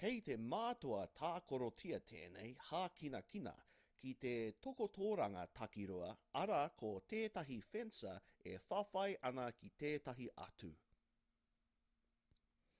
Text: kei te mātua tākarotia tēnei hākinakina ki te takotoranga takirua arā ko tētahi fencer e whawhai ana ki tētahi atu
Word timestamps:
kei 0.00 0.18
te 0.26 0.34
mātua 0.50 0.98
tākarotia 1.20 1.96
tēnei 2.10 2.50
hākinakina 2.66 3.52
ki 4.04 4.12
te 4.24 4.34
takotoranga 4.66 5.42
takirua 5.60 6.10
arā 6.42 6.60
ko 6.82 6.90
tētahi 7.14 7.56
fencer 7.70 8.20
e 8.52 8.52
whawhai 8.68 9.08
ana 9.32 9.48
ki 9.64 9.72
tētahi 9.84 10.30
atu 10.46 10.70